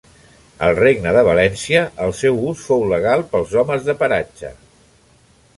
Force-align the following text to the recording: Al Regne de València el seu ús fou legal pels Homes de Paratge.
Al 0.67 0.71
Regne 0.79 1.11
de 1.17 1.23
València 1.27 1.83
el 2.07 2.15
seu 2.21 2.41
ús 2.53 2.65
fou 2.71 2.87
legal 2.95 3.25
pels 3.35 3.55
Homes 3.63 3.89
de 3.91 3.99
Paratge. 4.03 4.55